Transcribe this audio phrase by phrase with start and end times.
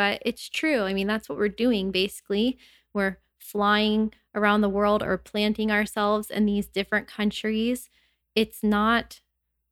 [0.00, 0.84] but it's true.
[0.84, 2.56] I mean, that's what we're doing basically.
[2.94, 7.90] We're flying around the world or planting ourselves in these different countries.
[8.34, 9.20] It's not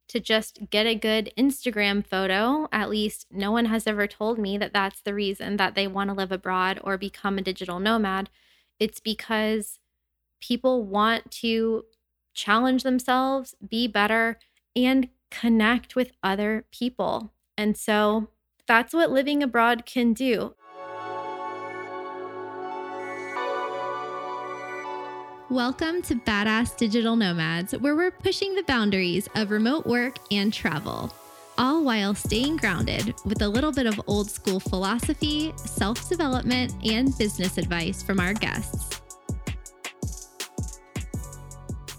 [0.08, 2.68] to just get a good Instagram photo.
[2.70, 6.10] At least no one has ever told me that that's the reason that they want
[6.10, 8.28] to live abroad or become a digital nomad.
[8.78, 9.78] It's because
[10.42, 11.86] people want to
[12.34, 14.38] challenge themselves, be better,
[14.76, 17.32] and connect with other people.
[17.56, 18.28] And so
[18.68, 20.54] that's what living abroad can do.
[25.50, 31.10] Welcome to Badass Digital Nomads, where we're pushing the boundaries of remote work and travel,
[31.56, 37.16] all while staying grounded with a little bit of old school philosophy, self development, and
[37.16, 39.00] business advice from our guests.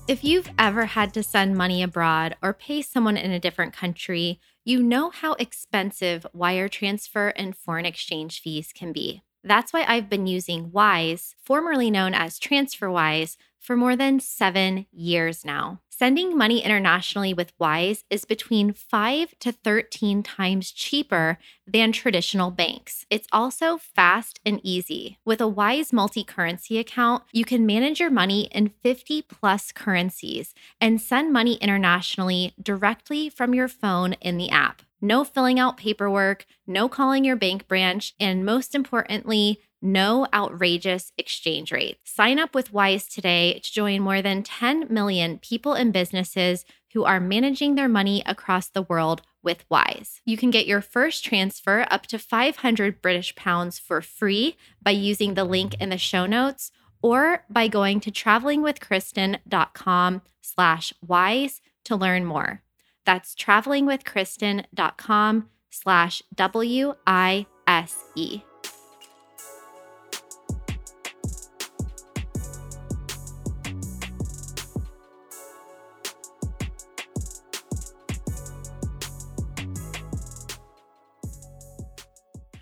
[0.08, 4.40] If you've ever had to send money abroad or pay someone in a different country,
[4.70, 9.24] you know how expensive wire transfer and foreign exchange fees can be.
[9.44, 15.44] That's why I've been using Wise, formerly known as TransferWise, for more than seven years
[15.44, 15.82] now.
[16.00, 23.06] Sending money internationally with Wise is between 5 to 13 times cheaper than traditional banks.
[23.10, 25.18] It's also fast and easy.
[25.26, 30.54] With a Wise multi currency account, you can manage your money in 50 plus currencies
[30.80, 34.84] and send money internationally directly from your phone in the app.
[35.02, 41.72] No filling out paperwork, no calling your bank branch, and most importantly, no outrageous exchange
[41.72, 42.12] rates.
[42.12, 47.06] Sign up with Wise today to join more than 10 million people and businesses who
[47.06, 50.22] are managing their money across the world with Wise.
[50.26, 55.36] You can get your first transfer up to 500 British pounds for free by using
[55.36, 62.26] the link in the show notes or by going to travelingwithkristen.com slash wise to learn
[62.26, 62.62] more.
[63.06, 67.46] That's travelingwithkristen.com slash W-I-S-E.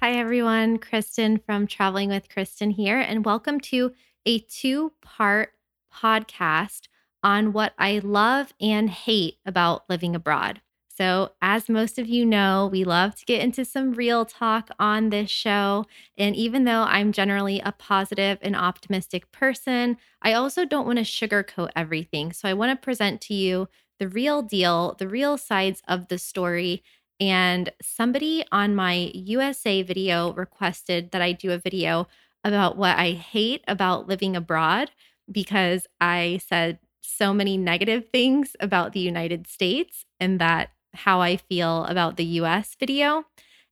[0.08, 0.78] Hi, everyone.
[0.78, 3.92] Kristen from Traveling with Kristen here, and welcome to
[4.26, 5.52] a two part
[5.94, 6.84] podcast
[7.22, 10.62] on what I love and hate about living abroad.
[10.88, 15.10] So, as most of you know, we love to get into some real talk on
[15.10, 15.84] this show.
[16.18, 21.04] And even though I'm generally a positive and optimistic person, I also don't want to
[21.04, 22.32] sugarcoat everything.
[22.32, 23.68] So, I want to present to you
[24.00, 26.82] the real deal, the real sides of the story.
[27.20, 32.08] And somebody on my USA video requested that I do a video
[32.44, 34.92] about what I hate about living abroad
[35.32, 41.38] because I said so many negative things about the United States and that how I
[41.38, 43.26] feel about the US video.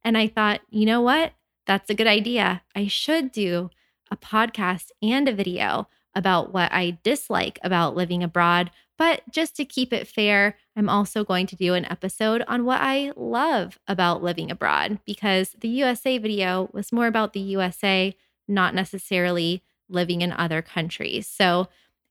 [0.03, 1.33] And I thought, you know what?
[1.65, 2.63] That's a good idea.
[2.75, 3.69] I should do
[4.11, 8.71] a podcast and a video about what I dislike about living abroad.
[8.97, 12.79] But just to keep it fair, I'm also going to do an episode on what
[12.81, 18.15] I love about living abroad because the USA video was more about the USA,
[18.47, 21.27] not necessarily living in other countries.
[21.27, 21.67] So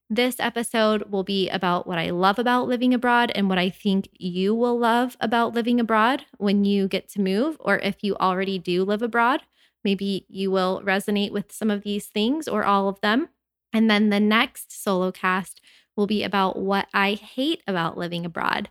[0.09, 4.09] this episode will be about what I love about living abroad and what I think
[4.13, 8.59] you will love about living abroad when you get to move, or if you already
[8.59, 9.41] do live abroad.
[9.83, 13.29] Maybe you will resonate with some of these things or all of them.
[13.75, 15.59] And then the next solo cast
[15.97, 18.69] will be about what I hate about living abroad.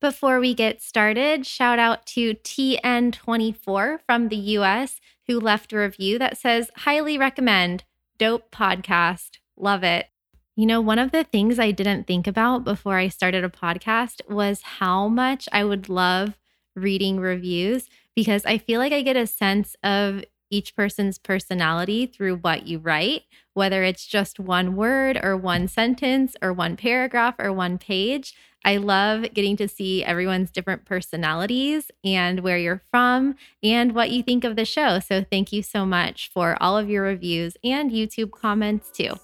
[0.00, 6.20] Before we get started, shout out to TN24 from the US who left a review
[6.20, 7.82] that says, highly recommend,
[8.16, 10.06] dope podcast, love it.
[10.54, 14.20] You know, one of the things I didn't think about before I started a podcast
[14.30, 16.38] was how much I would love
[16.76, 20.22] reading reviews because I feel like I get a sense of
[20.54, 23.22] each person's personality through what you write,
[23.52, 28.34] whether it's just one word or one sentence or one paragraph or one page.
[28.64, 34.22] I love getting to see everyone's different personalities and where you're from and what you
[34.22, 35.00] think of the show.
[35.00, 39.14] So, thank you so much for all of your reviews and YouTube comments too.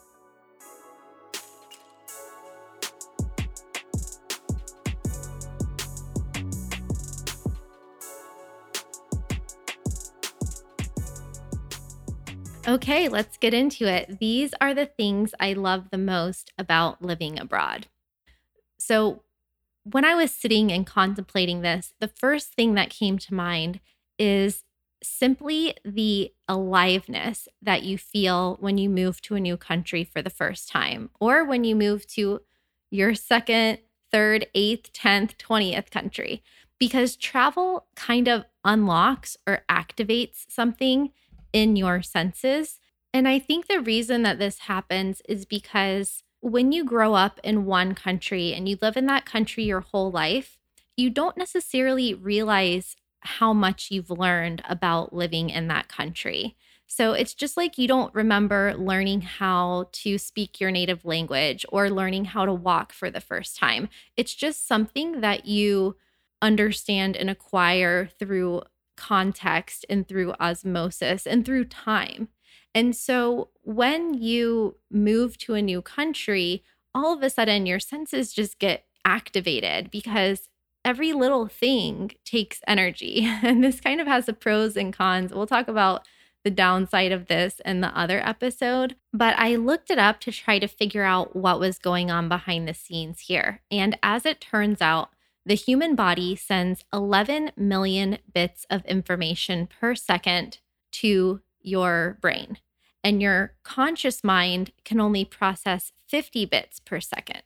[12.70, 14.20] Okay, let's get into it.
[14.20, 17.88] These are the things I love the most about living abroad.
[18.78, 19.24] So,
[19.82, 23.80] when I was sitting and contemplating this, the first thing that came to mind
[24.20, 24.62] is
[25.02, 30.30] simply the aliveness that you feel when you move to a new country for the
[30.30, 32.40] first time, or when you move to
[32.88, 33.78] your second,
[34.12, 36.40] third, eighth, 10th, 20th country,
[36.78, 41.10] because travel kind of unlocks or activates something
[41.52, 42.80] in your senses.
[43.12, 47.66] And I think the reason that this happens is because when you grow up in
[47.66, 50.58] one country and you live in that country your whole life,
[50.96, 56.56] you don't necessarily realize how much you've learned about living in that country.
[56.86, 61.88] So it's just like you don't remember learning how to speak your native language or
[61.88, 63.88] learning how to walk for the first time.
[64.16, 65.96] It's just something that you
[66.42, 68.62] understand and acquire through
[69.00, 72.28] context and through osmosis and through time.
[72.74, 76.62] And so when you move to a new country,
[76.94, 80.48] all of a sudden your senses just get activated because
[80.84, 83.26] every little thing takes energy.
[83.42, 85.32] And this kind of has the pros and cons.
[85.32, 86.06] We'll talk about
[86.44, 90.58] the downside of this in the other episode, but I looked it up to try
[90.58, 93.60] to figure out what was going on behind the scenes here.
[93.70, 95.10] And as it turns out,
[95.44, 100.58] the human body sends 11 million bits of information per second
[100.92, 102.58] to your brain,
[103.02, 107.42] and your conscious mind can only process 50 bits per second.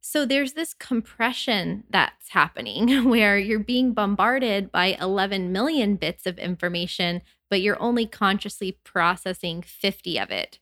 [0.00, 6.38] So there's this compression that's happening where you're being bombarded by 11 million bits of
[6.38, 7.20] information,
[7.50, 10.58] but you're only consciously processing 50 of it.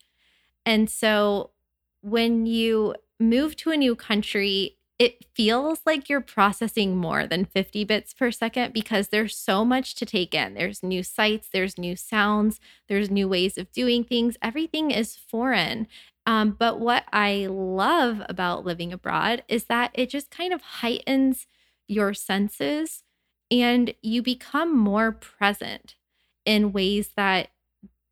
[0.65, 1.51] And so
[2.01, 7.85] when you move to a new country, it feels like you're processing more than 50
[7.85, 10.55] bits per second because there's so much to take in.
[10.55, 14.37] There's new sights, there's new sounds, there's new ways of doing things.
[14.41, 15.87] Everything is foreign.
[16.25, 21.47] Um, but what I love about living abroad is that it just kind of heightens
[21.87, 23.05] your senses
[23.51, 25.95] and you become more present
[26.45, 27.49] in ways that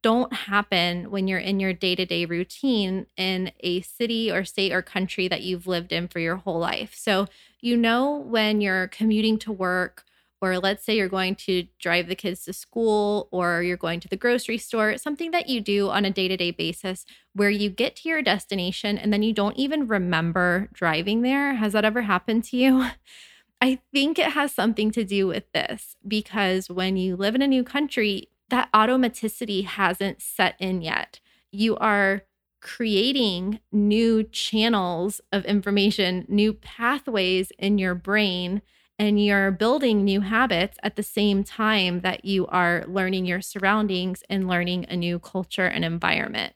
[0.05, 4.71] don't happen when you're in your day to day routine in a city or state
[4.71, 6.95] or country that you've lived in for your whole life.
[6.95, 7.27] So,
[7.63, 10.05] you know, when you're commuting to work,
[10.43, 14.09] or let's say you're going to drive the kids to school or you're going to
[14.09, 17.71] the grocery store, something that you do on a day to day basis where you
[17.71, 21.55] get to your destination and then you don't even remember driving there.
[21.55, 22.91] Has that ever happened to you?
[23.63, 27.49] I think it has something to do with this because when you live in a
[27.49, 31.19] new country, that automaticity hasn't set in yet.
[31.51, 32.23] You are
[32.63, 38.63] creating new channels of information, new pathways in your brain,
[38.97, 44.23] and you're building new habits at the same time that you are learning your surroundings
[44.31, 46.53] and learning a new culture and environment.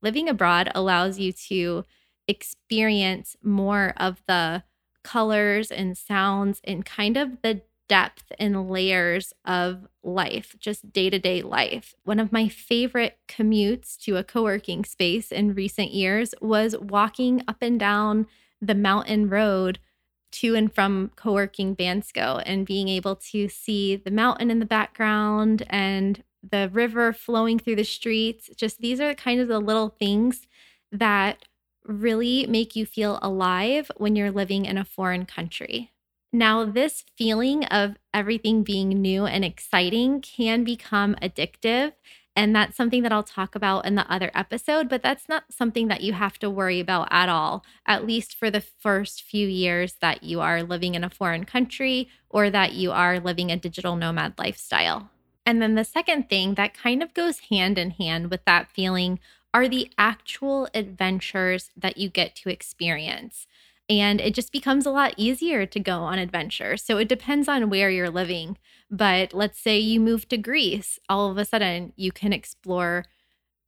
[0.00, 1.84] Living abroad allows you to
[2.26, 4.62] experience more of the
[5.04, 11.18] colors and sounds and kind of the depth and layers of life, just day to
[11.18, 11.94] day life.
[12.04, 17.42] One of my favorite commutes to a co working space in recent years was walking
[17.48, 18.26] up and down
[18.60, 19.78] the mountain road
[20.32, 24.66] to and from co working Bansko and being able to see the mountain in the
[24.66, 28.50] background and the river flowing through the streets.
[28.56, 30.46] Just these are kind of the little things
[30.90, 31.44] that
[31.84, 35.91] really make you feel alive when you're living in a foreign country.
[36.32, 41.92] Now, this feeling of everything being new and exciting can become addictive.
[42.34, 45.88] And that's something that I'll talk about in the other episode, but that's not something
[45.88, 49.96] that you have to worry about at all, at least for the first few years
[50.00, 53.96] that you are living in a foreign country or that you are living a digital
[53.96, 55.10] nomad lifestyle.
[55.44, 59.20] And then the second thing that kind of goes hand in hand with that feeling
[59.52, 63.46] are the actual adventures that you get to experience
[64.00, 66.76] and it just becomes a lot easier to go on adventure.
[66.76, 68.58] So it depends on where you're living.
[68.90, 73.06] But let's say you move to Greece, all of a sudden you can explore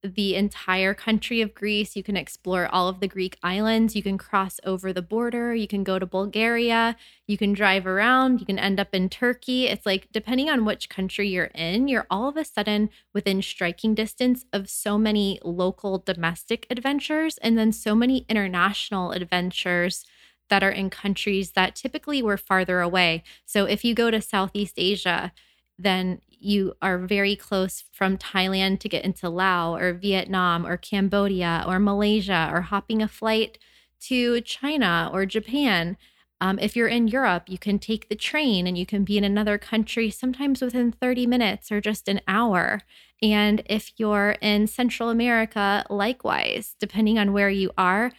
[0.05, 1.97] the entire country of Greece.
[1.97, 3.97] You can explore all of the Greek islands.
[3.97, 5.55] You can cross over the border.
[5.55, 6.97] You can go to Bulgaria.
[7.27, 8.39] You can drive around.
[8.39, 9.67] You can end up in Turkey.
[9.67, 13.95] It's like, depending on which country you're in, you're all of a sudden within striking
[13.95, 20.05] distance of so many local domestic adventures and then so many international adventures
[20.49, 23.23] that are in countries that typically were farther away.
[23.45, 25.33] So if you go to Southeast Asia,
[25.79, 31.65] then you are very close from Thailand to get into Laos or Vietnam or Cambodia
[31.67, 33.59] or Malaysia or hopping a flight
[34.03, 35.97] to China or Japan.
[36.41, 39.25] Um, if you're in Europe, you can take the train and you can be in
[39.25, 42.83] another country sometimes within 30 minutes or just an hour.
[43.23, 48.13] And if you're in Central America, likewise, depending on where you are,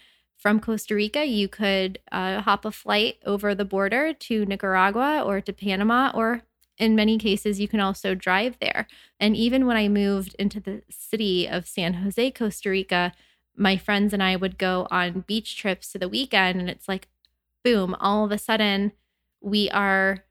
[0.45, 5.41] from Costa Rica, you could uh, hop a flight over the border to Nicaragua or
[5.41, 6.43] to Panama, or
[6.77, 8.85] in many cases, you can also drive there.
[9.19, 13.11] And even when I moved into the city of San Jose, Costa Rica,
[13.57, 17.07] my friends and I would go on beach trips to the weekend, and it's like,
[17.63, 18.91] boom, all of a sudden,
[19.41, 20.25] we are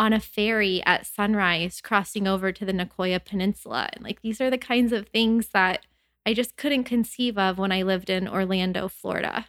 [0.00, 3.88] on a ferry at sunrise crossing over to the Nicoya Peninsula.
[3.92, 5.86] And like these are the kinds of things that
[6.26, 9.46] I just couldn't conceive of when I lived in Orlando, Florida.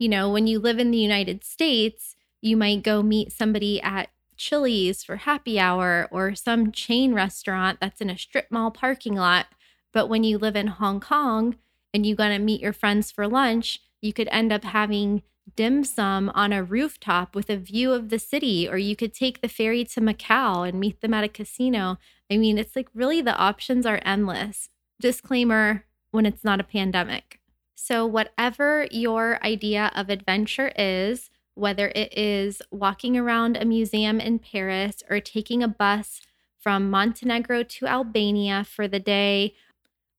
[0.00, 4.08] You know, when you live in the United States, you might go meet somebody at
[4.34, 9.48] Chili's for happy hour or some chain restaurant that's in a strip mall parking lot.
[9.92, 11.56] But when you live in Hong Kong
[11.92, 15.22] and you're going to meet your friends for lunch, you could end up having
[15.54, 19.42] dim sum on a rooftop with a view of the city, or you could take
[19.42, 21.98] the ferry to Macau and meet them at a casino.
[22.30, 24.70] I mean, it's like really the options are endless.
[24.98, 27.39] Disclaimer when it's not a pandemic.
[27.82, 34.38] So, whatever your idea of adventure is, whether it is walking around a museum in
[34.38, 36.20] Paris or taking a bus
[36.58, 39.54] from Montenegro to Albania for the day,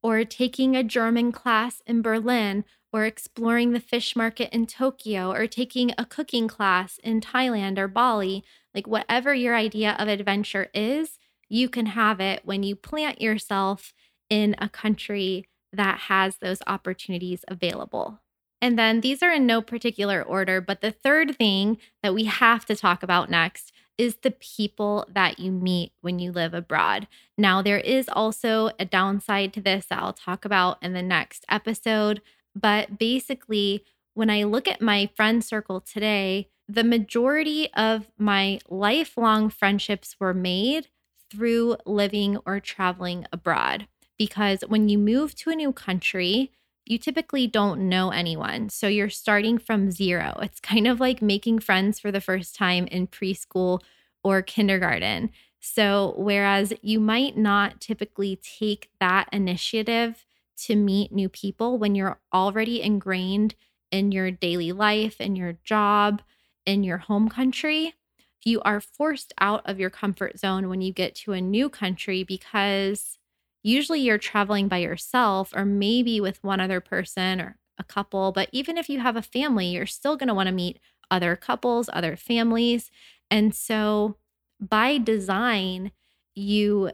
[0.01, 5.45] or taking a German class in Berlin, or exploring the fish market in Tokyo, or
[5.45, 11.19] taking a cooking class in Thailand or Bali, like whatever your idea of adventure is,
[11.47, 13.93] you can have it when you plant yourself
[14.31, 18.19] in a country that has those opportunities available.
[18.61, 22.65] And then these are in no particular order, but the third thing that we have
[22.65, 27.07] to talk about next is the people that you meet when you live abroad.
[27.37, 31.45] Now, there is also a downside to this that I'll talk about in the next
[31.49, 32.21] episode.
[32.55, 39.49] But basically, when I look at my friend circle today, the majority of my lifelong
[39.49, 40.87] friendships were made
[41.29, 43.87] through living or traveling abroad.
[44.21, 46.51] Because when you move to a new country,
[46.85, 48.69] you typically don't know anyone.
[48.69, 50.37] So you're starting from zero.
[50.43, 53.81] It's kind of like making friends for the first time in preschool
[54.23, 55.31] or kindergarten.
[55.59, 60.23] So, whereas you might not typically take that initiative
[60.65, 63.55] to meet new people when you're already ingrained
[63.89, 66.21] in your daily life, in your job,
[66.67, 67.95] in your home country,
[68.45, 72.21] you are forced out of your comfort zone when you get to a new country
[72.23, 73.17] because
[73.63, 78.31] usually you're traveling by yourself or maybe with one other person or a couple.
[78.31, 81.35] But even if you have a family, you're still going to want to meet other
[81.35, 82.89] couples, other families.
[83.29, 84.17] And so
[84.59, 85.91] by design,
[86.35, 86.91] you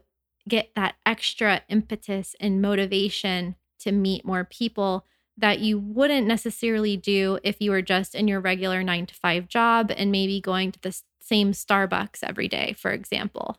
[0.48, 5.06] get that extra impetus and motivation to meet more people
[5.38, 9.48] that you wouldn't necessarily do if you were just in your regular nine to five
[9.48, 13.58] job and maybe going to the same Starbucks every day, for example.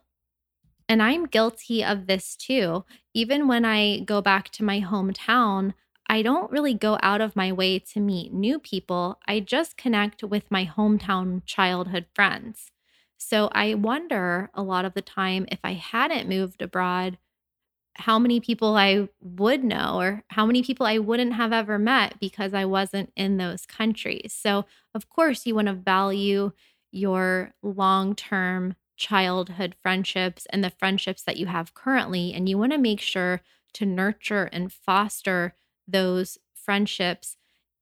[0.89, 2.85] And I'm guilty of this too.
[3.15, 5.75] Even when I go back to my hometown,
[6.07, 9.19] I don't really go out of my way to meet new people.
[9.27, 12.71] I just connect with my hometown childhood friends.
[13.19, 17.19] So I wonder a lot of the time if I hadn't moved abroad,
[17.95, 22.21] how many people I would know or how many people I wouldn't have ever met
[22.21, 24.33] because I wasn't in those countries.
[24.39, 26.53] So, of course, you want to value
[26.93, 32.35] your long term childhood friendships and the friendships that you have currently.
[32.35, 33.41] And you want to make sure
[33.75, 35.55] to nurture and foster
[35.87, 37.37] those friendships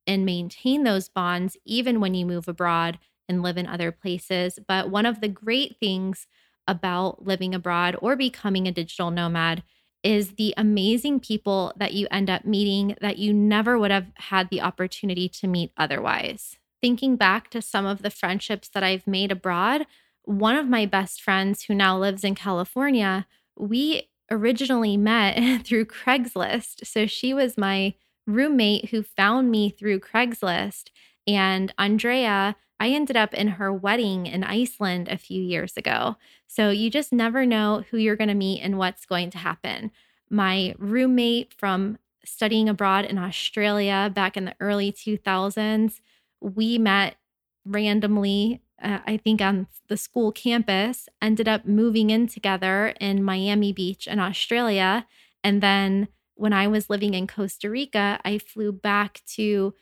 [0.07, 4.59] and maintain those bonds even when you move abroad and live in other places.
[4.69, 6.29] But one of the great things
[6.69, 9.63] about living abroad or becoming a digital nomad
[10.03, 14.49] is the amazing people that you end up meeting that you never would have had
[14.51, 16.57] the opportunity to meet otherwise.
[16.81, 19.87] Thinking back to some of the friendships that I've made abroad,
[20.27, 26.87] one of my best friends who now lives in California, we originally met through Craigslist.
[26.87, 27.95] So she was my
[28.27, 30.91] roommate who found me through Craigslist.
[31.27, 36.17] And Andrea, I ended up in her wedding in Iceland a few years ago.
[36.49, 39.93] So you just never know who you're going to meet and what's going to happen.
[40.29, 46.01] My roommate from studying abroad in Australia back in the early 2000s,
[46.41, 47.17] we met
[47.65, 53.73] randomly uh, I think on the school campus, ended up moving in together in Miami
[53.73, 55.07] Beach in Australia.
[55.43, 59.75] And then when I was living in Costa Rica, I flew back to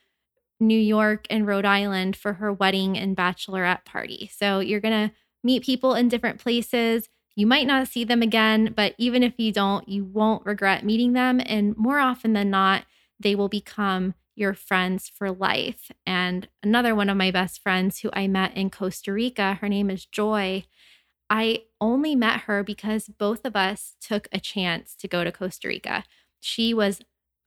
[0.60, 4.30] New York and Rhode Island for her wedding and bachelorette party.
[4.32, 7.08] So you're going to meet people in different places.
[7.34, 11.12] You might not see them again, but even if you don't, you won't regret meeting
[11.12, 11.40] them.
[11.44, 12.84] And more often than not,
[13.18, 15.90] they will become your friends for life.
[16.06, 19.90] And another one of my best friends who I met in Costa Rica, her name
[19.90, 20.64] is Joy.
[21.30, 25.68] I only met her because both of us took a chance to go to Costa
[25.68, 26.04] Rica.
[26.40, 27.00] She was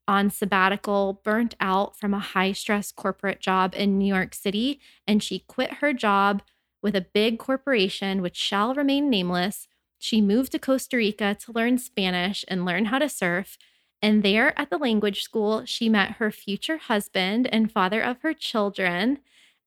[0.07, 5.21] on sabbatical, burnt out from a high stress corporate job in New York City, and
[5.21, 6.41] she quit her job
[6.81, 9.67] with a big corporation, which shall remain nameless.
[9.99, 13.57] She moved to Costa Rica to learn Spanish and learn how to surf.
[14.01, 18.33] And there at the language school, she met her future husband and father of her
[18.33, 19.19] children,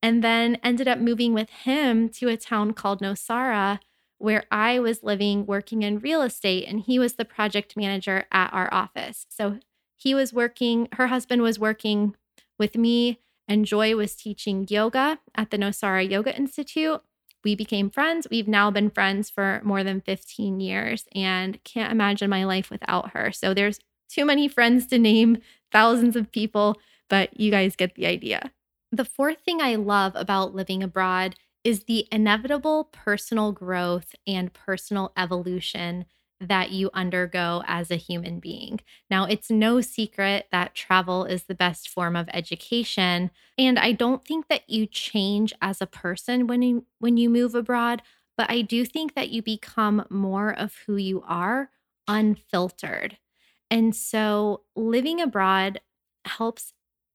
[0.03, 3.81] and then ended up moving with him to a town called Nosara,
[4.19, 8.53] where I was living working in real estate and he was the project manager at
[8.53, 9.27] our office.
[9.31, 9.59] So
[9.97, 12.15] he was working, her husband was working
[12.59, 13.19] with me,
[13.49, 17.03] and Joy was teaching yoga at the Nosara Yoga Institute.
[17.43, 18.27] We became friends.
[18.31, 23.11] We've now been friends for more than 15 years and can't imagine my life without
[23.13, 23.33] her.
[23.33, 25.39] So there's too many friends to name,
[25.73, 28.53] thousands of people, but you guys get the idea.
[28.93, 35.13] The fourth thing I love about living abroad is the inevitable personal growth and personal
[35.17, 36.07] evolution
[36.41, 38.81] that you undergo as a human being.
[39.11, 44.25] Now, it's no secret that travel is the best form of education, and I don't
[44.25, 48.03] think that you change as a person when you when you move abroad,
[48.39, 51.71] but I do think that you become more of who you are
[52.09, 53.19] unfiltered.
[53.71, 55.81] And so, living abroad
[56.25, 56.73] helps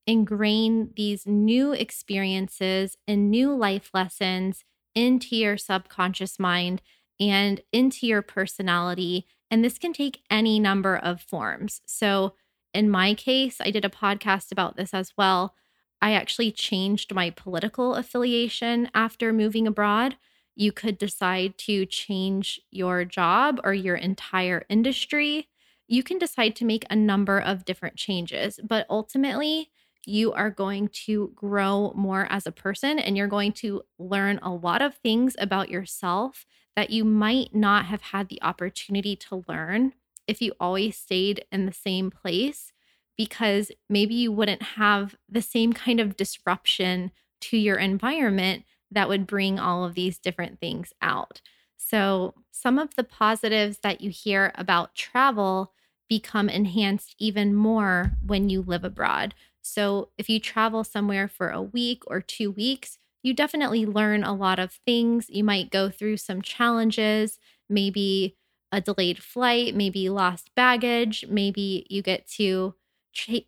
[0.08, 6.82] ingrain these new experiences and new life lessons into your subconscious mind
[7.20, 9.28] and into your personality.
[9.52, 11.82] And this can take any number of forms.
[11.86, 12.36] So,
[12.74, 15.56] in my case, I did a podcast about this as well.
[16.02, 20.18] I actually changed my political affiliation after moving abroad.
[20.56, 25.48] You could decide to change your job or your entire industry.
[25.88, 29.70] You can decide to make a number of different changes, but ultimately,
[30.06, 34.52] you are going to grow more as a person and you're going to learn a
[34.52, 39.94] lot of things about yourself that you might not have had the opportunity to learn
[40.28, 42.72] if you always stayed in the same place
[43.18, 47.12] because maybe you wouldn't have the same kind of disruption
[47.42, 51.42] to your environment that would bring all of these different things out.
[51.78, 55.74] So, some of the positives that you hear about travel
[56.10, 59.34] become enhanced even more when you live abroad.
[59.62, 64.34] So, if you travel somewhere for a week or two weeks, you definitely learn a
[64.36, 65.30] lot of things.
[65.30, 67.40] You might go through some challenges,
[67.70, 68.38] maybe
[68.72, 72.76] a delayed flight, maybe lost baggage, maybe you get to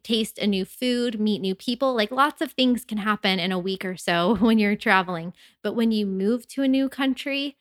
[0.04, 1.94] taste a new food, meet new people.
[1.94, 5.34] Like lots of things can happen in a week or so when you're traveling.
[5.62, 7.58] But when you move to a new country,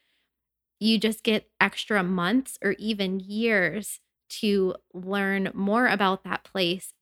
[0.80, 6.92] you just get extra months or even years to learn more about that place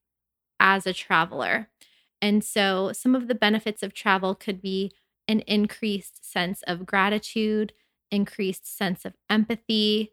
[0.61, 1.69] as a traveler.
[2.23, 4.93] And so, some of the benefits of travel could be
[5.29, 7.73] an increased sense of gratitude,
[8.11, 10.13] increased sense of empathy,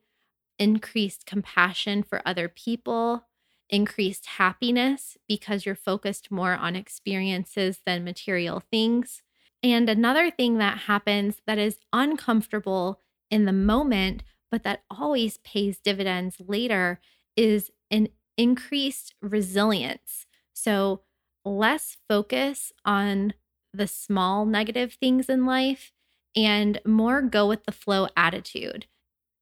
[0.59, 3.27] increased compassion for other people,
[3.69, 9.21] increased happiness because you're focused more on experiences than material things.
[9.63, 12.99] And another thing that happens that is uncomfortable
[13.31, 16.99] in the moment, but that always pays dividends later
[17.35, 20.25] is an increased resilience.
[20.53, 21.01] So,
[21.43, 23.33] less focus on
[23.73, 25.91] the small negative things in life
[26.35, 28.85] and more go with the flow attitude.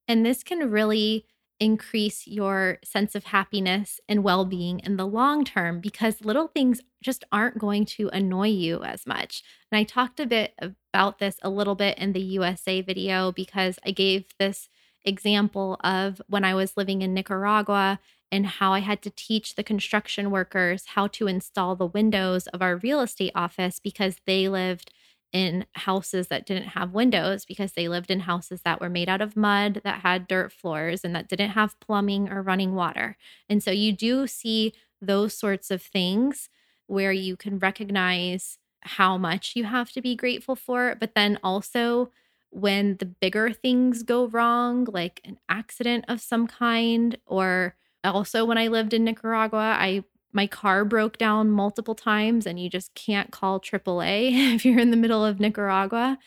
[0.07, 1.25] And this can really
[1.59, 6.81] increase your sense of happiness and well being in the long term because little things
[7.01, 9.43] just aren't going to annoy you as much.
[9.71, 13.77] And I talked a bit about this a little bit in the USA video because
[13.85, 14.69] I gave this
[15.03, 17.99] example of when I was living in Nicaragua
[18.31, 22.61] and how I had to teach the construction workers how to install the windows of
[22.61, 24.91] our real estate office because they lived
[25.31, 29.21] in houses that didn't have windows because they lived in houses that were made out
[29.21, 33.15] of mud, that had dirt floors, and that didn't have plumbing or running water.
[33.47, 36.49] And so you do see those sorts of things
[36.87, 42.11] where you can recognize how much you have to be grateful for, but then also
[42.49, 48.57] when the bigger things go wrong, like an accident of some kind or also, when
[48.57, 53.31] I lived in Nicaragua, I my car broke down multiple times and you just can't
[53.31, 56.17] call AAA if you're in the middle of Nicaragua.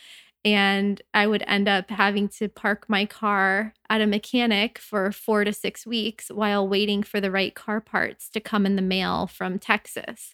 [0.45, 5.45] And I would end up having to park my car at a mechanic for four
[5.45, 9.29] to six weeks while waiting for the right car parts to come in the mail
[9.29, 10.33] from Texas.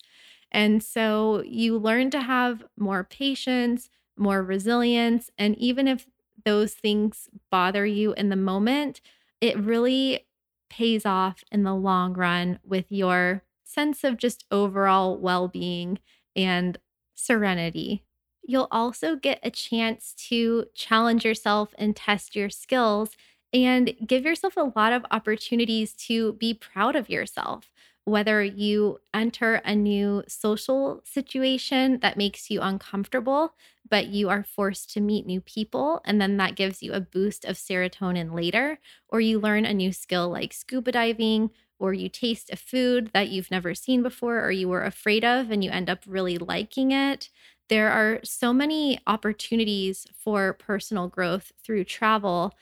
[0.51, 5.31] And so you learn to have more patience, more resilience.
[5.37, 6.07] And even if
[6.45, 9.03] those things bother you in the moment,
[9.43, 10.27] it really
[10.71, 15.99] pays off in the long run with your sense of just overall well being
[16.35, 16.79] and
[17.15, 18.05] serenity.
[18.43, 23.11] You'll also get a chance to challenge yourself and test your skills
[23.53, 27.71] and give yourself a lot of opportunities to be proud of yourself
[28.05, 33.53] whether you enter a new social situation that makes you uncomfortable,
[33.91, 37.45] but you are forced to meet new people, and then that gives you a boost
[37.45, 38.79] of serotonin later,
[39.11, 43.29] or you learn a new skill like scuba diving, or you taste a food that
[43.29, 46.93] you've never seen before or you were afraid of, and you end up really liking
[46.93, 47.31] it.
[47.69, 52.55] there are so many opportunities for personal growth through travel.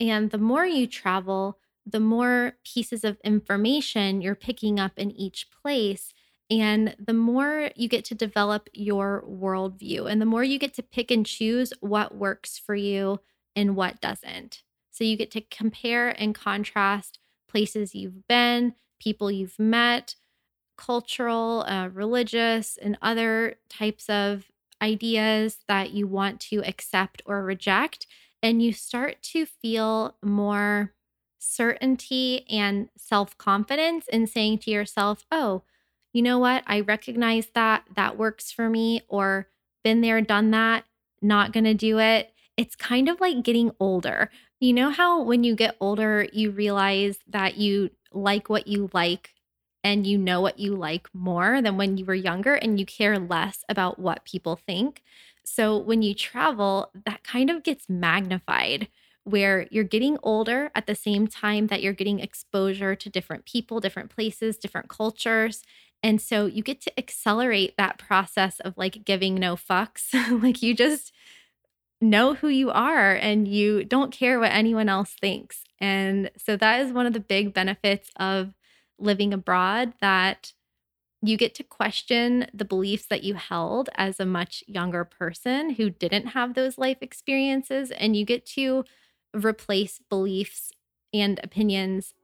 [0.00, 5.48] And the more you travel, the more pieces of information you're picking up in each
[5.62, 6.12] place.
[6.50, 10.82] And the more you get to develop your worldview, and the more you get to
[10.82, 13.20] pick and choose what works for you
[13.54, 14.62] and what doesn't.
[14.90, 17.19] So you get to compare and contrast
[17.50, 20.14] places you've been, people you've met,
[20.76, 24.50] cultural, uh, religious, and other types of
[24.82, 28.06] ideas that you want to accept or reject.
[28.42, 30.94] And you start to feel more
[31.38, 35.62] certainty and self confidence in saying to yourself, oh,
[36.12, 36.64] you know what?
[36.66, 37.84] I recognize that.
[37.94, 39.02] That works for me.
[39.08, 39.48] Or
[39.84, 40.84] been there, done that,
[41.22, 42.32] not going to do it.
[42.56, 44.30] It's kind of like getting older.
[44.60, 49.34] You know how when you get older, you realize that you like what you like
[49.82, 53.18] and you know what you like more than when you were younger and you care
[53.18, 55.02] less about what people think.
[55.44, 58.88] So when you travel, that kind of gets magnified
[59.24, 63.80] where you're getting older at the same time that you're getting exposure to different people,
[63.80, 65.62] different places, different cultures.
[66.02, 70.12] And so you get to accelerate that process of like giving no fucks.
[70.42, 71.12] like you just
[72.00, 75.64] know who you are and you don't care what anyone else thinks.
[75.78, 78.54] And so that is one of the big benefits of
[78.98, 80.52] living abroad that
[81.22, 85.90] you get to question the beliefs that you held as a much younger person who
[85.90, 88.84] didn't have those life experiences and you get to
[89.34, 90.72] replace beliefs
[91.12, 92.14] and opinions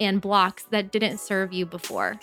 [0.00, 2.18] and blocks that didn't serve you before.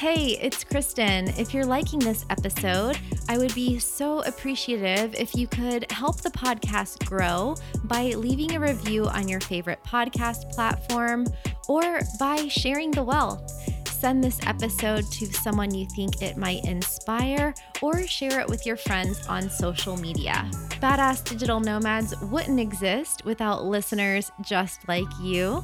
[0.00, 1.28] Hey, it's Kristen.
[1.36, 6.30] If you're liking this episode, I would be so appreciative if you could help the
[6.30, 11.26] podcast grow by leaving a review on your favorite podcast platform
[11.68, 13.52] or by sharing the wealth.
[13.86, 18.78] Send this episode to someone you think it might inspire or share it with your
[18.78, 20.48] friends on social media.
[20.80, 25.62] Badass Digital Nomads wouldn't exist without listeners just like you.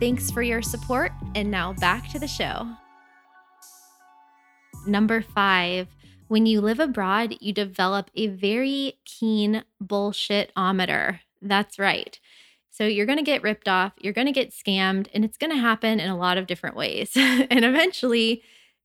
[0.00, 2.66] Thanks for your support, and now back to the show.
[4.86, 5.88] Number five,
[6.28, 11.20] when you live abroad, you develop a very keen bullshit-ometer.
[11.40, 12.18] That's right.
[12.70, 15.52] So you're going to get ripped off, you're going to get scammed, and it's going
[15.52, 17.12] to happen in a lot of different ways.
[17.16, 18.42] and eventually,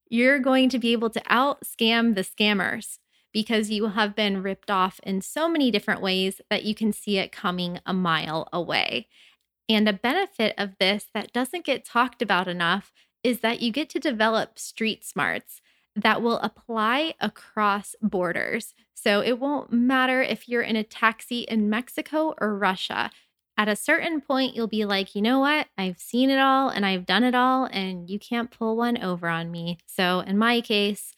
[0.09, 2.99] you're going to be able to out scam the scammers
[3.33, 7.17] because you have been ripped off in so many different ways that you can see
[7.17, 9.07] it coming a mile away.
[9.67, 12.91] And a benefit of this that doesn't get talked about enough
[13.23, 15.61] is that you get to develop street smarts
[15.95, 18.73] that will apply across borders.
[18.93, 23.11] So it won't matter if you're in a taxi in Mexico or Russia.
[23.57, 25.67] At a certain point, you'll be like, you know what?
[25.77, 29.27] I've seen it all and I've done it all, and you can't pull one over
[29.27, 29.79] on me.
[29.85, 31.13] So, in my case,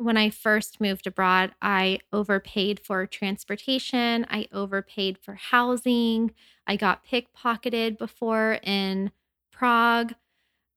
[0.00, 6.32] when I first moved abroad, I overpaid for transportation, I overpaid for housing,
[6.66, 9.10] I got pickpocketed before in
[9.52, 10.14] Prague.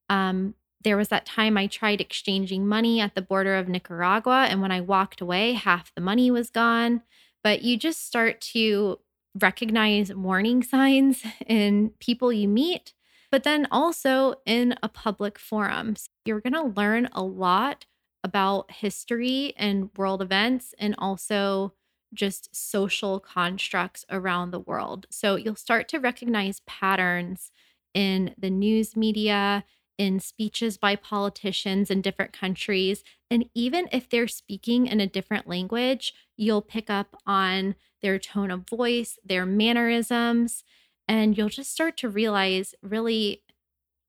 [0.09, 4.61] Um, there was that time I tried exchanging money at the border of Nicaragua, and
[4.61, 7.01] when I walked away, half the money was gone.
[7.43, 8.99] But you just start to
[9.39, 12.93] recognize warning signs in people you meet,
[13.31, 15.95] but then also in a public forum.
[15.95, 17.85] So you're going to learn a lot
[18.23, 21.73] about history and world events, and also
[22.13, 25.07] just social constructs around the world.
[25.09, 27.51] So you'll start to recognize patterns
[27.93, 29.63] in the news media
[30.03, 33.05] in speeches by politicians in different countries.
[33.31, 38.51] And even if they're speaking in a different language, you'll pick up on their tone
[38.51, 40.65] of voice, their mannerisms,
[41.07, 43.43] and you'll just start to realize really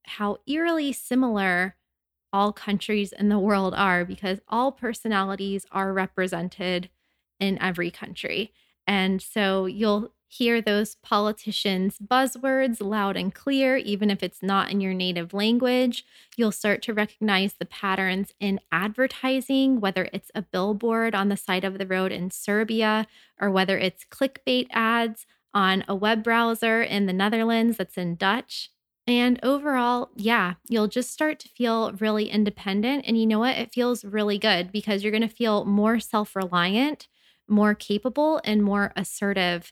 [0.03, 1.77] how eerily similar
[2.33, 6.89] all countries in the world are because all personalities are represented
[7.39, 8.51] in every country.
[8.85, 14.81] And so you'll hear those politicians' buzzwords loud and clear, even if it's not in
[14.81, 16.05] your native language.
[16.35, 21.63] You'll start to recognize the patterns in advertising, whether it's a billboard on the side
[21.63, 23.07] of the road in Serbia
[23.39, 28.71] or whether it's clickbait ads on a web browser in the Netherlands that's in Dutch.
[29.07, 33.05] And overall, yeah, you'll just start to feel really independent.
[33.07, 33.55] And you know what?
[33.55, 37.07] It feels really good because you're going to feel more self reliant,
[37.47, 39.71] more capable, and more assertive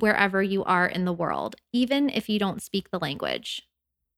[0.00, 3.62] wherever you are in the world, even if you don't speak the language.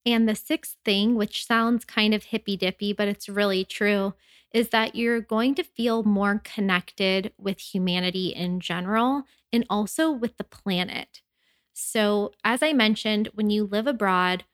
[0.06, 4.14] And the sixth thing, which sounds kind of hippy dippy, but it's really true,
[4.52, 10.36] is that you're going to feel more connected with humanity in general and also with
[10.38, 11.20] the planet.
[11.74, 14.44] So, as I mentioned, when you live abroad,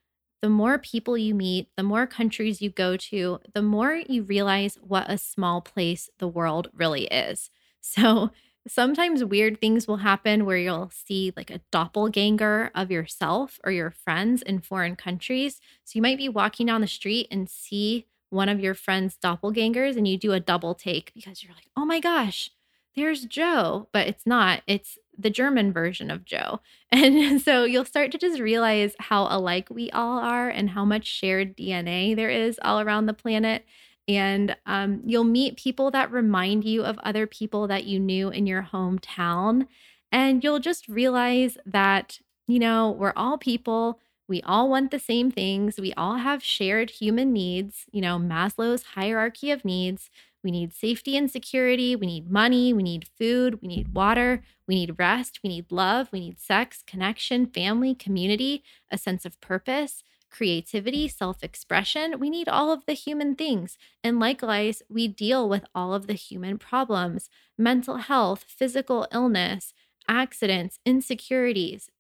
[0.42, 4.76] the more people you meet, the more countries you go to, the more you realize
[4.82, 7.50] what a small place the world really is.
[7.86, 8.30] So,
[8.66, 13.90] sometimes weird things will happen where you'll see like a doppelganger of yourself or your
[13.90, 15.60] friends in foreign countries.
[15.84, 19.96] So, you might be walking down the street and see one of your friend's doppelgangers
[19.96, 22.50] and you do a double take because you're like, oh my gosh,
[22.96, 24.62] there's Joe, but it's not.
[24.66, 26.60] It's the German version of Joe.
[26.92, 31.06] And so you'll start to just realize how alike we all are and how much
[31.06, 33.64] shared DNA there is all around the planet.
[34.06, 38.46] And um, you'll meet people that remind you of other people that you knew in
[38.46, 39.66] your hometown.
[40.12, 44.00] And you'll just realize that, you know, we're all people.
[44.28, 45.78] We all want the same things.
[45.78, 50.10] We all have shared human needs, you know, Maslow's hierarchy of needs.
[50.42, 51.96] We need safety and security.
[51.96, 52.72] We need money.
[52.72, 53.60] We need food.
[53.62, 54.42] We need water.
[54.68, 55.40] We need rest.
[55.42, 56.08] We need love.
[56.12, 60.02] We need sex, connection, family, community, a sense of purpose,
[60.34, 62.18] creativity, self expression.
[62.20, 63.78] We need all of the human things.
[64.04, 69.72] And likewise, we deal with all of the human problems mental health, physical illness,
[70.08, 71.90] accidents, insecurities,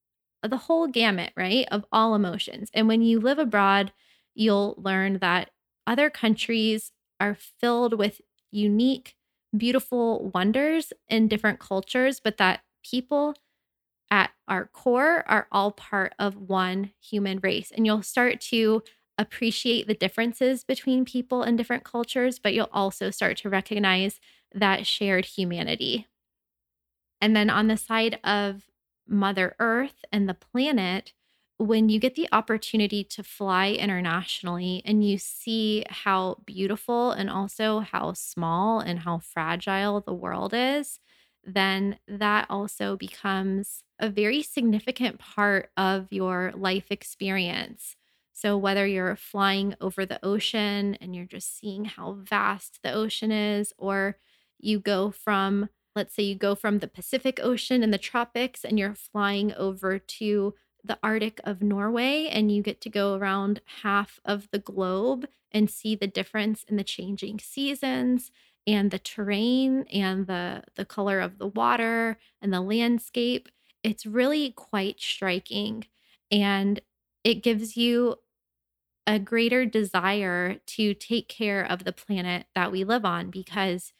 [0.42, 2.70] uh, the whole gamut, right, of all emotions.
[2.74, 3.92] And when you live abroad,
[4.34, 5.50] you'll learn that
[5.86, 8.20] other countries are filled with
[8.50, 9.14] unique,
[9.56, 13.34] beautiful wonders in different cultures, but that people
[14.48, 17.70] our core are all part of one human race.
[17.70, 18.82] And you'll start to
[19.18, 24.20] appreciate the differences between people in different cultures, but you'll also start to recognize
[24.52, 26.08] that shared humanity.
[27.20, 28.64] And then on the side of
[29.06, 31.12] Mother Earth and the planet,
[31.56, 37.80] when you get the opportunity to fly internationally and you see how beautiful and also
[37.80, 40.98] how small and how fragile the world is,
[41.44, 47.96] then that also becomes a very significant part of your life experience.
[48.32, 53.30] So, whether you're flying over the ocean and you're just seeing how vast the ocean
[53.30, 54.18] is, or
[54.58, 58.78] you go from, let's say, you go from the Pacific Ocean and the tropics and
[58.78, 64.20] you're flying over to the Arctic of Norway and you get to go around half
[64.24, 68.30] of the globe and see the difference in the changing seasons
[68.66, 73.48] and the terrain and the the color of the water and the landscape
[73.84, 75.86] it's really quite striking
[76.32, 76.80] and
[77.24, 78.16] it gives you
[79.06, 83.92] a greater desire to take care of the planet that we live on because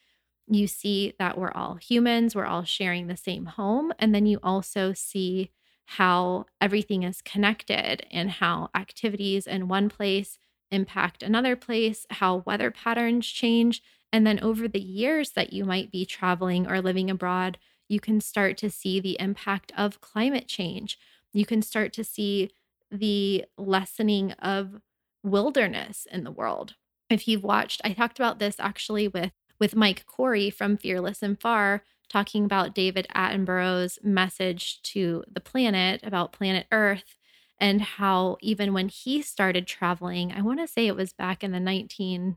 [0.48, 3.92] you see that we're all humans, we're all sharing the same home.
[3.98, 5.50] And then you also see
[5.86, 10.38] how everything is connected and how activities in one place
[10.70, 13.82] impact another place, how weather patterns change.
[14.12, 18.20] And then over the years that you might be traveling or living abroad, you can
[18.20, 20.98] start to see the impact of climate change.
[21.32, 22.50] You can start to see
[22.90, 24.80] the lessening of
[25.22, 26.74] wilderness in the world.
[27.10, 31.40] If you've watched, I talked about this actually with with Mike Corey from Fearless and
[31.40, 37.16] Far, talking about David Attenborough's message to the planet about planet Earth
[37.58, 41.52] and how even when he started traveling, I want to say it was back in
[41.52, 42.36] the 1950s,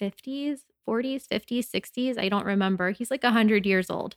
[0.00, 2.92] 40s, 50s, 60s, I don't remember.
[2.92, 4.14] He's like 100 years old.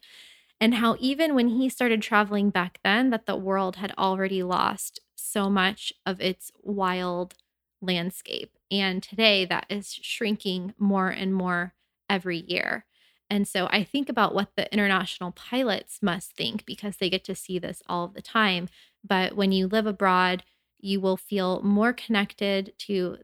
[0.62, 5.00] And how even when he started traveling back then that the world had already lost
[5.16, 7.36] so much of its wild
[7.82, 8.52] landscape.
[8.70, 11.74] And today that is shrinking more and more
[12.10, 12.86] every year.
[13.30, 17.36] And so I think about what the international pilots must think because they get to
[17.36, 18.68] see this all the time.
[19.08, 20.44] But when you live abroad,
[20.80, 23.18] you will feel more connected to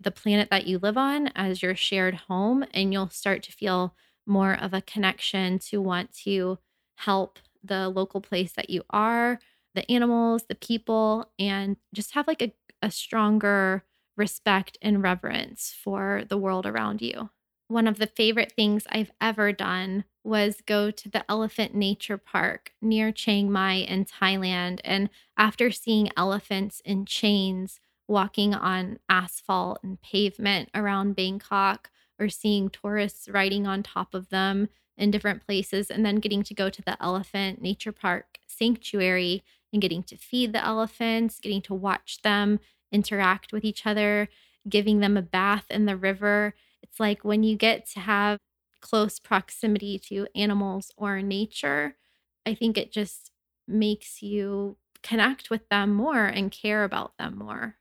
[0.00, 3.94] the planet that you live on as your shared home, and you'll start to feel
[4.26, 6.58] more of a connection to want to
[6.96, 9.38] help the local place that you are,
[9.74, 13.84] the animals, the people, and just have like a, a stronger
[14.16, 17.30] respect and reverence for the world around you
[17.68, 22.72] one of the favorite things I've ever done was go to the Elephant Nature Park
[22.80, 24.80] near Chiang Mai in Thailand.
[24.84, 32.70] And after seeing elephants in chains walking on asphalt and pavement around Bangkok, or seeing
[32.70, 36.82] tourists riding on top of them in different places, and then getting to go to
[36.82, 42.60] the Elephant Nature Park sanctuary and getting to feed the elephants, getting to watch them
[42.90, 44.28] interact with each other,
[44.68, 48.38] giving them a bath in the river it's like when you get to have
[48.80, 51.96] close proximity to animals or nature,
[52.44, 53.32] I think it just
[53.66, 57.76] makes you connect with them more and care about them more.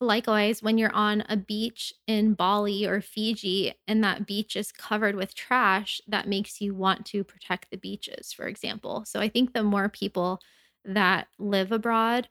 [0.00, 5.16] Likewise, when you're on a beach in Bali or Fiji and that beach is covered
[5.16, 9.04] with trash, that makes you want to protect the beaches, for example.
[9.04, 10.40] So I think the more people
[10.84, 12.28] that live abroad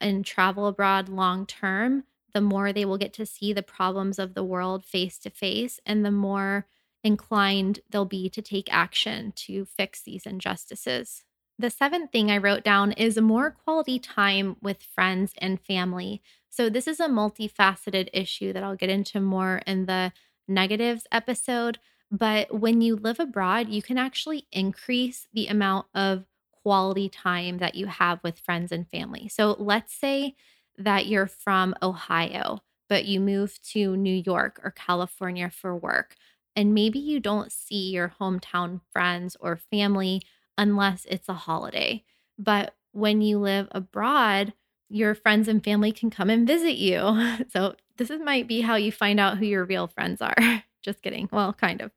[0.00, 4.34] and travel abroad long term, the more they will get to see the problems of
[4.34, 6.66] the world face to face and the more
[7.04, 11.24] inclined they'll be to take action to fix these injustices.
[11.60, 16.22] The seventh thing I wrote down is more quality time with friends and family.
[16.48, 20.12] So, this is a multifaceted issue that I'll get into more in the
[20.48, 21.78] negatives episode.
[22.10, 26.24] But when you live abroad, you can actually increase the amount of
[26.62, 29.28] quality time that you have with friends and family.
[29.28, 30.34] So, let's say
[30.78, 36.16] that you're from Ohio, but you move to New York or California for work
[36.56, 40.20] and maybe you don't see your hometown friends or family
[40.60, 42.04] unless it's a holiday.
[42.38, 44.52] But when you live abroad,
[44.90, 47.00] your friends and family can come and visit you.
[47.50, 50.34] So, this is, might be how you find out who your real friends are.
[50.82, 51.28] Just kidding.
[51.30, 51.90] Well, kind of.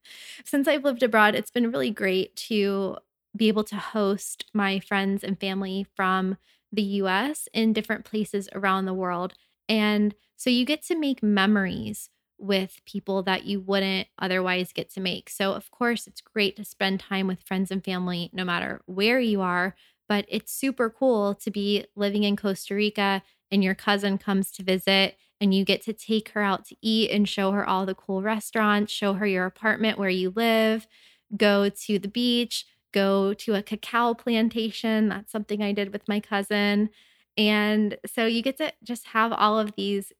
[0.43, 2.97] Since I've lived abroad, it's been really great to
[3.36, 6.38] be able to host my friends and family from
[6.71, 9.34] the US in different places around the world.
[9.69, 15.01] And so you get to make memories with people that you wouldn't otherwise get to
[15.01, 15.29] make.
[15.29, 19.19] So, of course, it's great to spend time with friends and family no matter where
[19.19, 19.75] you are,
[20.09, 24.63] but it's super cool to be living in Costa Rica and your cousin comes to
[24.63, 27.95] visit and you get to take her out to eat and show her all the
[27.95, 30.87] cool restaurants, show her your apartment where you live,
[31.35, 35.09] go to the beach, go to a cacao plantation.
[35.09, 36.89] That's something I did with my cousin.
[37.37, 40.13] And so you get to just have all of these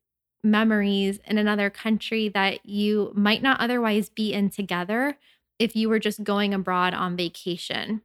[0.44, 5.18] memories in another country that you might not otherwise be in together
[5.60, 8.02] if you were just going abroad on vacation.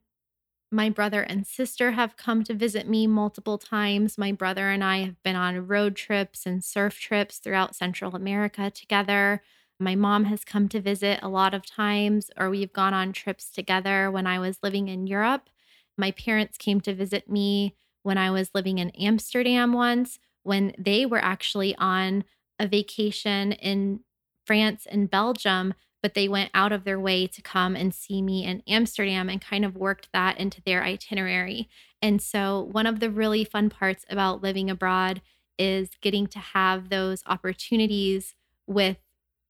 [0.70, 4.18] My brother and sister have come to visit me multiple times.
[4.18, 8.70] My brother and I have been on road trips and surf trips throughout Central America
[8.70, 9.42] together.
[9.80, 13.50] My mom has come to visit a lot of times, or we've gone on trips
[13.50, 15.48] together when I was living in Europe.
[15.96, 21.04] My parents came to visit me when I was living in Amsterdam once when they
[21.04, 22.24] were actually on
[22.58, 24.00] a vacation in
[24.46, 28.44] France and Belgium, but they went out of their way to come and see me
[28.44, 31.68] in Amsterdam and kind of worked that into their itinerary.
[32.00, 35.20] And so, one of the really fun parts about living abroad
[35.58, 38.34] is getting to have those opportunities
[38.66, 38.96] with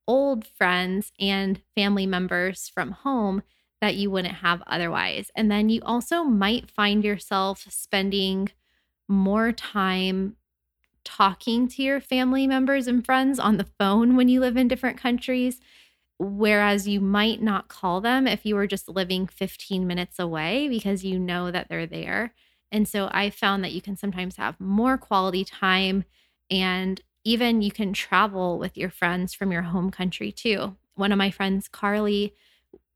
[0.08, 3.42] old friends and family members from home
[3.80, 5.30] that you wouldn't have otherwise.
[5.36, 8.48] And then you also might find yourself spending
[9.06, 10.36] more time
[11.08, 14.98] talking to your family members and friends on the phone when you live in different
[14.98, 15.58] countries,
[16.18, 21.04] whereas you might not call them if you were just living 15 minutes away because
[21.04, 22.34] you know that they're there.
[22.70, 26.04] And so I found that you can sometimes have more quality time
[26.50, 30.76] and even you can travel with your friends from your home country too.
[30.94, 32.34] One of my friends, Carly,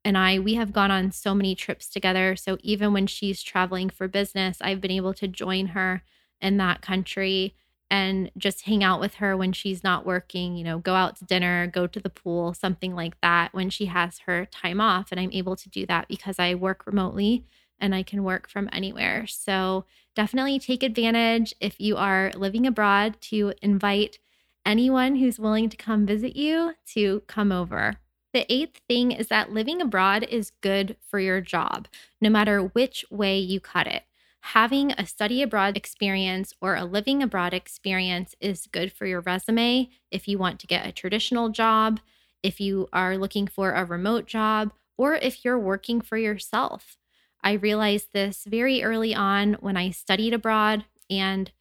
[0.04, 2.36] and I, we have gone on so many trips together.
[2.36, 6.02] So even when she's traveling for business, I've been able to join her
[6.40, 7.54] in that country
[7.92, 11.26] and just hang out with her when she's not working, you know, go out to
[11.26, 15.08] dinner, go to the pool, something like that when she has her time off.
[15.12, 17.44] And I'm able to do that because I work remotely
[17.78, 19.26] and I can work from anywhere.
[19.26, 19.84] So
[20.16, 24.18] definitely take advantage if you are living abroad to invite
[24.64, 27.96] anyone who's willing to come visit you to come over.
[28.32, 31.88] The eighth thing is that living abroad is good for your job,
[32.22, 34.04] no matter which way you cut it
[34.42, 39.88] having a study abroad experience or a living abroad experience is good for your resume
[40.10, 42.00] if you want to get a traditional job,
[42.42, 46.98] if you are looking for a remote job, or if you're working for yourself.
[47.42, 51.52] I realized this very early on when I studied abroad, and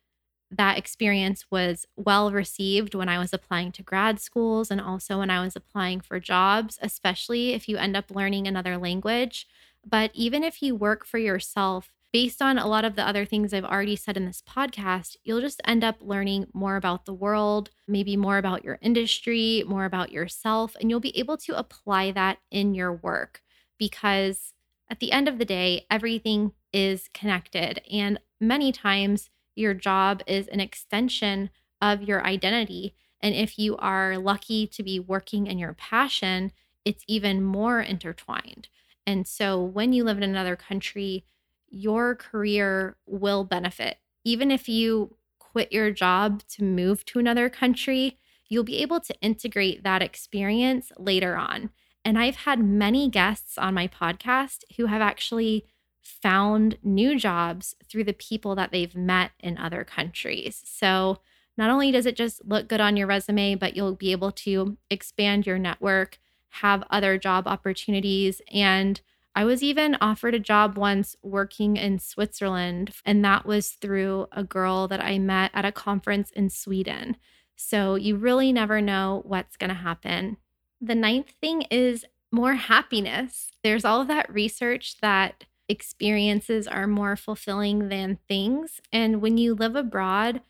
[0.50, 5.30] that experience was well received when I was applying to grad schools and also when
[5.30, 9.48] I was applying for jobs, especially if you end up learning another language.
[9.88, 13.54] But even if you work for yourself, based on a lot of the other things
[13.54, 17.69] I've already said in this podcast, you'll just end up learning more about the world,
[17.88, 22.39] maybe more about your industry, more about yourself, and you'll be able to apply that
[22.52, 23.41] in your work
[23.78, 24.54] because
[24.89, 27.82] at the end of the day, everything is connected.
[27.91, 31.50] And many times, your job is an extension
[31.82, 32.93] of your identity.
[33.21, 36.52] And if you are lucky to be working in your passion,
[36.84, 38.67] it's even more intertwined.
[39.06, 41.26] And so when you live in another country,
[41.71, 43.98] your career will benefit.
[44.23, 48.19] Even if you quit your job to move to another country,
[48.50, 51.71] you'll be able to integrate that experience later on.
[52.04, 55.65] And I've had many guests on my podcast who have actually
[56.02, 60.62] found new jobs through the people that they've met in other countries.
[60.65, 61.19] So,
[61.58, 64.77] not only does it just look good on your resume, but you'll be able to
[64.89, 66.17] expand your network,
[66.50, 69.00] have other job opportunities, and
[69.34, 74.44] I was even offered a job once working in Switzerland, and that was through a
[74.44, 77.15] girl that I met at a conference in Sweden.
[77.56, 80.38] So you really never know what's going to happen.
[80.82, 83.52] The ninth thing is more happiness.
[83.63, 88.82] There's all of that research that experiences are more fulfilling than things.
[88.92, 90.42] And when you live abroad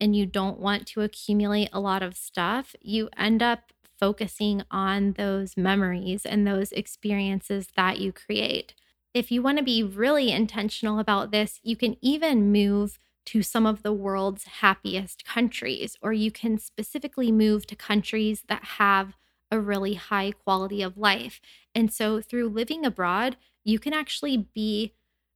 [0.00, 3.72] and you don't want to accumulate a lot of stuff, you end up
[4.02, 8.74] focusing on those memories and those experiences that you create.
[9.14, 13.64] If you want to be really intentional about this, you can even move to some
[13.64, 19.14] of the world's happiest countries, or you can specifically move to countries that have
[19.52, 21.40] a really high quality of life.
[21.72, 24.94] And so, through living abroad, you can actually be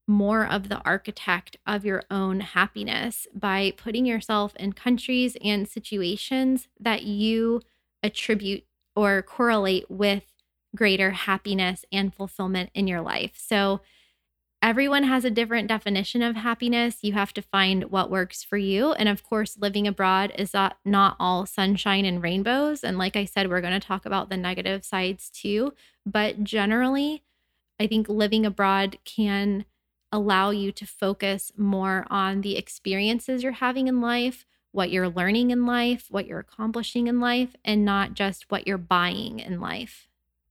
[0.08, 6.66] more of the architect of your own happiness by putting yourself in countries and situations
[6.80, 7.60] that you
[8.07, 10.24] attribute or correlate with
[10.74, 13.32] greater happiness and fulfillment in your life.
[13.36, 13.80] So,
[14.62, 16.98] everyone has a different definition of happiness.
[17.02, 18.92] You have to find what works for you.
[18.94, 22.82] And of course, living abroad is not, not all sunshine and rainbows.
[22.82, 25.74] And like I said, we're going to talk about the negative sides too.
[26.04, 27.22] But generally,
[27.78, 29.66] I think living abroad can
[30.11, 34.46] allow you to focus more on the experiences you're having in life
[34.76, 38.76] what you're learning in life, what you're accomplishing in life, and not just what you're
[38.76, 40.06] buying in life.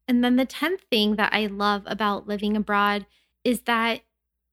[0.08, 3.06] And then the 10th thing that I love about living abroad
[3.44, 4.02] is that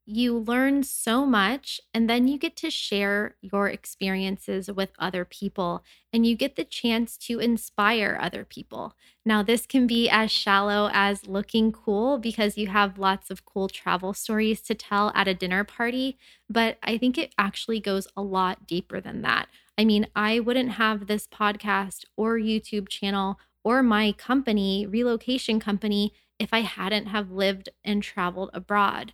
[0.05, 5.84] you learn so much and then you get to share your experiences with other people
[6.12, 8.94] and you get the chance to inspire other people.
[9.24, 13.68] Now, this can be as shallow as looking cool because you have lots of cool
[13.68, 16.18] travel stories to tell at a dinner party,
[16.50, 19.48] but I think it actually goes a lot deeper than that.
[19.78, 26.12] I mean, I wouldn't have this podcast or YouTube channel or my company, relocation company,
[26.38, 29.12] if I hadn't have lived and traveled abroad.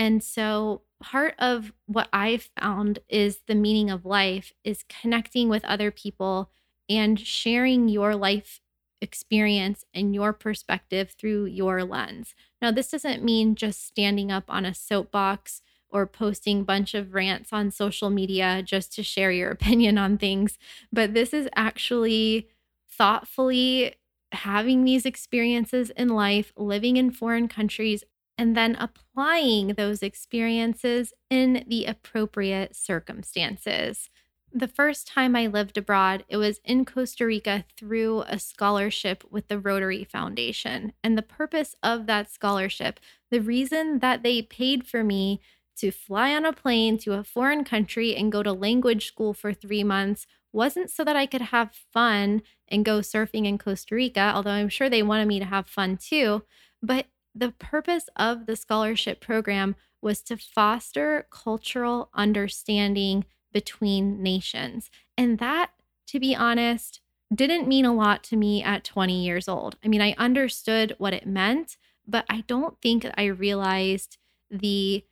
[0.00, 5.62] And so part of what I've found is the meaning of life is connecting with
[5.66, 6.50] other people
[6.88, 8.62] and sharing your life
[9.02, 12.34] experience and your perspective through your lens.
[12.62, 17.12] Now, this doesn't mean just standing up on a soapbox or posting a bunch of
[17.12, 20.56] rants on social media just to share your opinion on things,
[20.90, 22.48] but this is actually
[22.88, 23.96] thoughtfully
[24.32, 28.04] having these experiences in life, living in foreign countries,
[28.40, 34.08] and then applying those experiences in the appropriate circumstances.
[34.50, 39.48] The first time I lived abroad, it was in Costa Rica through a scholarship with
[39.48, 40.94] the Rotary Foundation.
[41.04, 42.98] And the purpose of that scholarship,
[43.30, 45.42] the reason that they paid for me
[45.76, 49.52] to fly on a plane to a foreign country and go to language school for
[49.52, 54.32] three months wasn't so that I could have fun and go surfing in Costa Rica,
[54.34, 56.42] although I'm sure they wanted me to have fun too.
[56.82, 57.04] But
[57.34, 64.90] the purpose of the scholarship program was to foster cultural understanding between nations.
[65.16, 65.70] And that,
[66.08, 67.00] to be honest,
[67.32, 69.76] didn't mean a lot to me at 20 years old.
[69.84, 71.76] I mean, I understood what it meant,
[72.06, 74.18] but I don't think I realized
[74.50, 75.04] the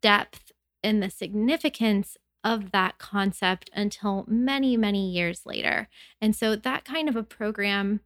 [0.00, 5.88] depth and the significance of that concept until many, many years later.
[6.20, 8.00] And so that kind of a program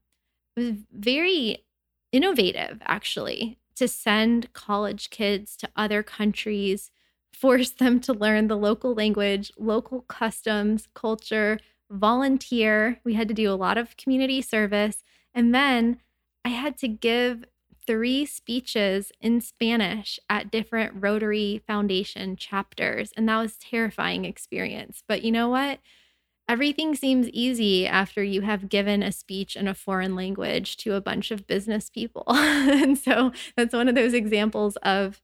[0.57, 1.65] was very
[2.13, 6.91] innovative, actually, to send college kids to other countries,
[7.33, 11.59] force them to learn the local language, local customs, culture,
[11.91, 13.01] volunteer.
[13.05, 15.05] We had to do a lot of community service.
[15.35, 16.01] And then
[16.45, 17.45] I had to give
[17.87, 23.13] three speeches in Spanish at different Rotary Foundation chapters.
[23.17, 25.03] And that was terrifying experience.
[25.07, 25.79] But you know what?
[26.49, 31.01] Everything seems easy after you have given a speech in a foreign language to a
[31.01, 32.25] bunch of business people.
[32.29, 35.21] and so that's one of those examples of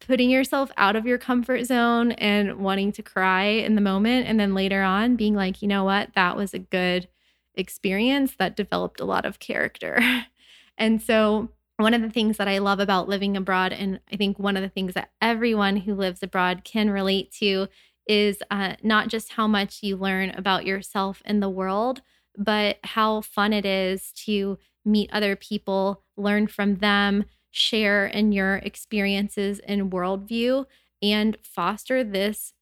[0.00, 4.26] putting yourself out of your comfort zone and wanting to cry in the moment.
[4.26, 6.10] And then later on being like, you know what?
[6.14, 7.08] That was a good
[7.54, 10.00] experience that developed a lot of character.
[10.78, 14.38] and so one of the things that I love about living abroad, and I think
[14.38, 17.68] one of the things that everyone who lives abroad can relate to,
[18.06, 22.02] is uh, not just how much you learn about yourself and the world,
[22.36, 28.56] but how fun it is to meet other people, learn from them, share in your
[28.56, 30.66] experiences and worldview,
[31.02, 32.52] and foster this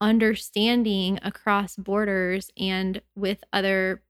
[0.00, 4.02] understanding across borders and with other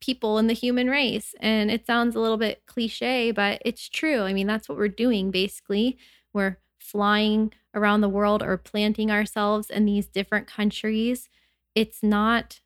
[0.00, 1.34] people in the human race.
[1.40, 4.22] And it sounds a little bit cliche, but it's true.
[4.22, 5.96] I mean, that's what we're doing basically.
[6.32, 11.28] We're flying around the world or planting ourselves in these different countries.
[11.74, 12.60] It's not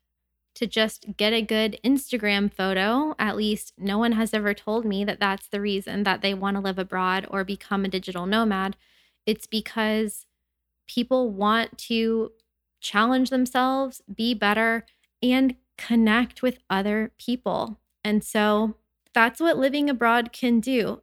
[0.55, 3.15] to just get a good Instagram photo.
[3.17, 6.57] At least no one has ever told me that that's the reason that they want
[6.57, 8.75] to live abroad or become a digital nomad.
[9.25, 10.25] It's because
[10.87, 12.31] people want to
[12.81, 14.85] challenge themselves, be better,
[15.23, 17.79] and connect with other people.
[18.03, 18.75] And so
[19.13, 21.01] that's what living abroad can do.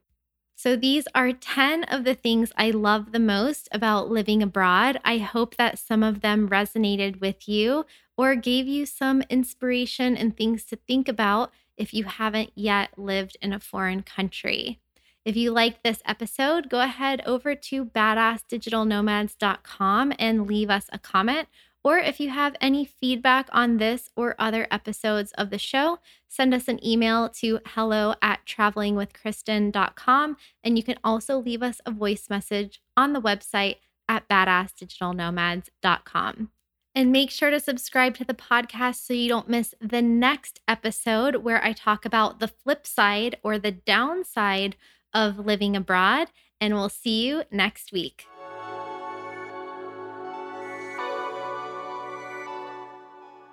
[0.61, 4.99] So, these are 10 of the things I love the most about living abroad.
[5.05, 7.85] I hope that some of them resonated with you
[8.17, 13.37] or gave you some inspiration and things to think about if you haven't yet lived
[13.41, 14.81] in a foreign country.
[15.23, 21.47] If you like this episode, go ahead over to badassdigitalnomads.com and leave us a comment
[21.83, 26.53] or if you have any feedback on this or other episodes of the show, send
[26.53, 30.37] us an email to hello at travelingwithkristin.com.
[30.63, 33.77] And you can also leave us a voice message on the website
[34.07, 36.49] at badassdigitalnomads.com.
[36.95, 41.37] And make sure to subscribe to the podcast so you don't miss the next episode
[41.37, 44.75] where I talk about the flip side or the downside
[45.13, 46.27] of living abroad.
[46.59, 48.25] And we'll see you next week.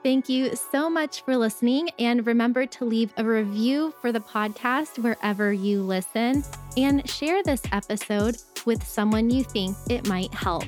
[0.07, 1.90] Thank you so much for listening.
[1.98, 6.44] And remember to leave a review for the podcast wherever you listen
[6.76, 8.36] and share this episode
[8.66, 10.62] with someone you think it might help.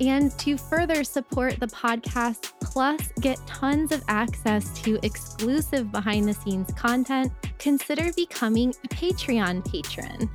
[0.00, 6.32] And to further support the podcast, plus get tons of access to exclusive behind the
[6.32, 10.30] scenes content, consider becoming a Patreon patron.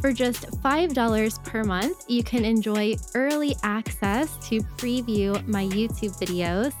[0.00, 6.74] For just $5 per month, you can enjoy early access to preview my YouTube videos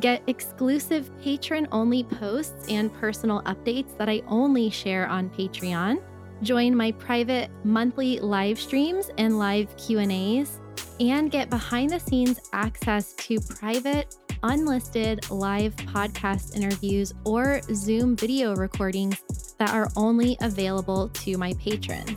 [0.00, 6.00] Get exclusive patron only posts and personal updates that I only share on Patreon.
[6.42, 10.60] Join my private monthly live streams and live Q&As
[11.00, 18.54] and get behind the scenes access to private unlisted live podcast interviews or Zoom video
[18.54, 22.16] recordings that are only available to my patrons.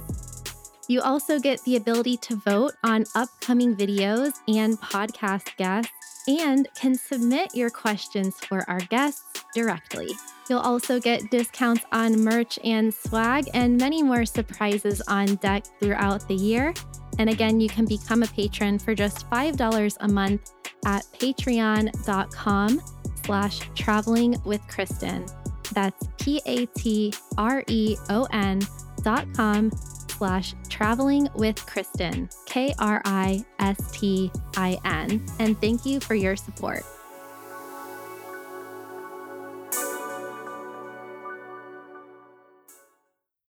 [0.88, 5.92] You also get the ability to vote on upcoming videos and podcast guests
[6.28, 10.10] and can submit your questions for our guests directly.
[10.50, 16.28] You'll also get discounts on merch and swag and many more surprises on deck throughout
[16.28, 16.74] the year.
[17.20, 20.52] And again, you can become a patron for just $5 a month
[20.86, 22.82] at patreon.com
[23.26, 25.32] slash traveling with Kristin.
[25.74, 27.12] That's P-A-T-R-E-O-N
[29.04, 29.72] dot com
[30.22, 35.26] slash traveling with Kristin, K R I S T I N.
[35.40, 36.84] And thank you for your support.